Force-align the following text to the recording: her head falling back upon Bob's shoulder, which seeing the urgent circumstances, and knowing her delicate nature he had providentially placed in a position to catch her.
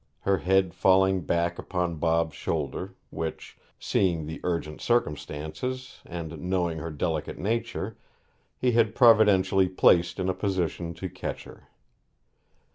her 0.21 0.39
head 0.39 0.73
falling 0.73 1.21
back 1.21 1.59
upon 1.59 1.97
Bob's 1.97 2.33
shoulder, 2.33 2.95
which 3.11 3.55
seeing 3.79 4.25
the 4.25 4.39
urgent 4.43 4.81
circumstances, 4.81 5.99
and 6.07 6.39
knowing 6.41 6.79
her 6.79 6.89
delicate 6.89 7.37
nature 7.37 7.95
he 8.57 8.71
had 8.71 8.95
providentially 8.95 9.69
placed 9.69 10.19
in 10.19 10.27
a 10.27 10.33
position 10.33 10.95
to 10.95 11.07
catch 11.07 11.43
her. 11.43 11.67